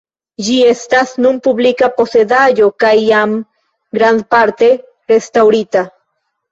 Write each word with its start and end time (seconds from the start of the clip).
Ĝi 0.45 0.53
estas 0.69 1.11
nun 1.25 1.37
publika 1.49 1.91
posedaĵo 1.99 2.71
kaj 2.85 2.95
jam 3.11 3.39
grandparte 4.01 4.75
restaŭrita. 5.15 5.91